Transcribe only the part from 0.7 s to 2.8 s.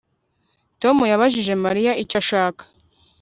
Tom yabajije Mariya icyo ashaka